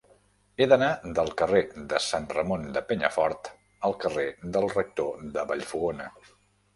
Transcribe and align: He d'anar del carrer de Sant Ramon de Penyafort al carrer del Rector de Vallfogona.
He 0.61 0.65
d'anar 0.69 0.87
del 1.17 1.27
carrer 1.41 1.59
de 1.91 1.99
Sant 2.05 2.25
Ramon 2.37 2.65
de 2.77 2.81
Penyafort 2.91 3.49
al 3.89 3.93
carrer 4.05 4.25
del 4.57 4.65
Rector 4.73 5.21
de 5.37 5.45
Vallfogona. 5.53 6.09